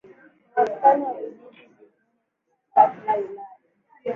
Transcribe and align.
Ni 0.57 0.59
wastani 0.59 1.03
wa 1.05 1.13
vijiji 1.21 1.61
vinne 1.61 1.91
katika 2.75 3.01
kila 3.01 3.15
wilaya 3.15 3.49